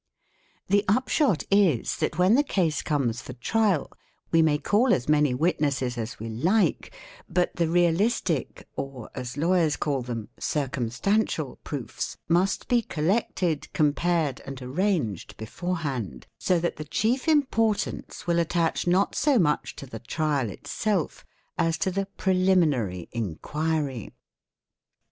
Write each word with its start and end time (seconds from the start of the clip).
The 0.67 0.83
upshot 0.87 1.43
is 1.51 1.97
that 1.97 2.17
when 2.17 2.33
the 2.33 2.41
case 2.41 2.81
comes 2.81 3.21
for 3.21 3.33
trial 3.33 3.91
we 4.31 4.41
may 4.41 4.57
call 4.57 4.95
as 4.95 5.07
many 5.07 5.35
witnesses 5.35 5.95
as 5.95 6.17
we 6.17 6.27
like, 6.27 6.91
but 7.29 7.55
the 7.55 7.67
realistic 7.67 8.67
or, 8.75 9.11
as 9.13 9.37
lawyers 9.37 9.77
call 9.77 10.01
them, 10.01 10.29
circumstantial 10.39 11.57
proofs 11.63 12.17
must 12.27 12.67
be 12.67 12.81
collected, 12.81 13.71
compared, 13.73 14.39
and 14.43 14.59
arranged 14.63 15.37
beforehand, 15.37 16.25
so 16.39 16.57
that 16.59 16.77
the 16.77 16.85
chief 16.85 17.27
importance 17.27 18.25
will 18.25 18.39
attach 18.39 18.87
not 18.87 19.13
so 19.13 19.37
much 19.37 19.75
to 19.75 19.85
the 19.85 19.99
trial 19.99 20.49
itself 20.49 21.23
as 21.59 21.77
to 21.77 21.91
the 21.91 22.07
Preliminary 22.17 23.07
Inquiry. 23.11 24.13